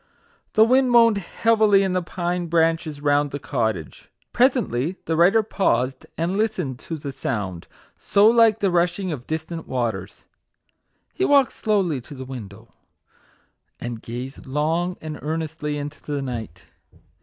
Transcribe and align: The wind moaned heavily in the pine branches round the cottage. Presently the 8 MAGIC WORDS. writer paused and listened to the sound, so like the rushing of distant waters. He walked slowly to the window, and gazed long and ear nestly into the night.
The 0.53 0.65
wind 0.65 0.89
moaned 0.89 1.19
heavily 1.19 1.83
in 1.83 1.93
the 1.93 2.01
pine 2.01 2.47
branches 2.47 3.01
round 3.01 3.29
the 3.29 3.37
cottage. 3.37 4.09
Presently 4.33 4.79
the 4.79 4.89
8 4.89 4.89
MAGIC 4.89 5.07
WORDS. 5.07 5.19
writer 5.19 5.43
paused 5.43 6.05
and 6.17 6.37
listened 6.39 6.79
to 6.79 6.97
the 6.97 7.11
sound, 7.11 7.67
so 7.95 8.27
like 8.27 8.61
the 8.61 8.71
rushing 8.71 9.11
of 9.11 9.27
distant 9.27 9.67
waters. 9.67 10.25
He 11.13 11.23
walked 11.23 11.53
slowly 11.53 12.01
to 12.01 12.15
the 12.15 12.25
window, 12.25 12.73
and 13.79 14.01
gazed 14.01 14.47
long 14.47 14.97
and 15.01 15.17
ear 15.21 15.37
nestly 15.37 15.77
into 15.77 16.01
the 16.01 16.23
night. 16.23 16.65